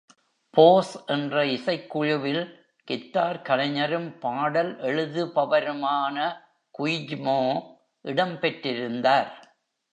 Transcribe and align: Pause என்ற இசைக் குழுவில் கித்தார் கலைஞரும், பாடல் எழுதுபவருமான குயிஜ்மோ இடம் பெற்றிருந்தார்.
Pause 0.57 1.05
என்ற 1.05 1.45
இசைக் 1.45 1.89
குழுவில் 1.89 2.41
கித்தார் 2.87 3.41
கலைஞரும், 3.41 4.17
பாடல் 4.19 4.77
எழுதுபவருமான 4.79 6.17
குயிஜ்மோ 6.79 7.39
இடம் 8.05 8.35
பெற்றிருந்தார். 8.39 9.31